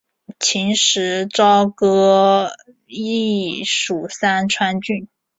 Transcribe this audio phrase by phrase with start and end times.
[0.39, 2.49] 秦时朝歌
[2.87, 5.07] 邑属三川郡。